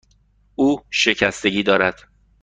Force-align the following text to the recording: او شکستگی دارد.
او 0.55 0.85
شکستگی 0.89 1.63
دارد. 1.63 2.01